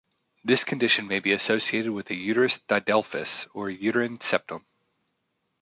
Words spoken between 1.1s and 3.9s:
be associated with a uterus didelphys or a